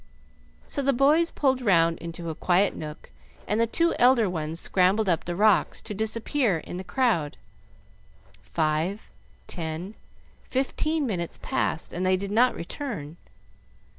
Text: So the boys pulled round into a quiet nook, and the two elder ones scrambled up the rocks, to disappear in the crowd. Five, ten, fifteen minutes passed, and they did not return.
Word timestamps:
So 0.67 0.81
the 0.81 0.93
boys 0.93 1.29
pulled 1.29 1.61
round 1.61 1.99
into 1.99 2.31
a 2.31 2.33
quiet 2.33 2.75
nook, 2.75 3.11
and 3.47 3.61
the 3.61 3.67
two 3.67 3.93
elder 3.99 4.27
ones 4.27 4.59
scrambled 4.59 5.07
up 5.07 5.25
the 5.25 5.35
rocks, 5.35 5.79
to 5.83 5.93
disappear 5.93 6.57
in 6.57 6.77
the 6.77 6.83
crowd. 6.83 7.37
Five, 8.41 9.03
ten, 9.45 9.93
fifteen 10.41 11.05
minutes 11.05 11.37
passed, 11.43 11.93
and 11.93 12.03
they 12.03 12.17
did 12.17 12.31
not 12.31 12.55
return. 12.55 13.17